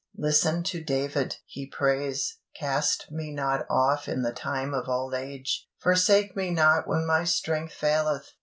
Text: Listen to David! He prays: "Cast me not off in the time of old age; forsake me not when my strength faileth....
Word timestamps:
Listen 0.17 0.63
to 0.63 0.83
David! 0.83 1.35
He 1.45 1.67
prays: 1.69 2.39
"Cast 2.59 3.11
me 3.11 3.31
not 3.31 3.67
off 3.69 4.07
in 4.09 4.23
the 4.23 4.33
time 4.33 4.73
of 4.73 4.89
old 4.89 5.13
age; 5.13 5.67
forsake 5.79 6.35
me 6.35 6.49
not 6.49 6.87
when 6.87 7.05
my 7.05 7.23
strength 7.23 7.73
faileth.... 7.75 8.33